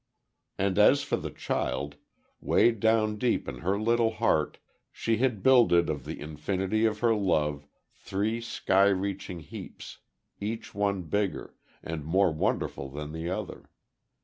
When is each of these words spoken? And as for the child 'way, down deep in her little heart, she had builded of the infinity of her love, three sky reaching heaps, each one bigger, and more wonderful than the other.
And 0.57 0.79
as 0.79 1.03
for 1.03 1.15
the 1.15 1.29
child 1.29 1.97
'way, 2.39 2.71
down 2.71 3.19
deep 3.19 3.47
in 3.47 3.59
her 3.59 3.79
little 3.79 4.13
heart, 4.13 4.57
she 4.91 5.17
had 5.17 5.43
builded 5.43 5.91
of 5.91 6.05
the 6.05 6.19
infinity 6.19 6.85
of 6.85 7.01
her 7.01 7.13
love, 7.13 7.67
three 7.93 8.41
sky 8.41 8.87
reaching 8.87 9.41
heaps, 9.41 9.99
each 10.39 10.73
one 10.73 11.03
bigger, 11.03 11.53
and 11.83 12.03
more 12.03 12.31
wonderful 12.31 12.89
than 12.89 13.11
the 13.11 13.29
other. 13.29 13.69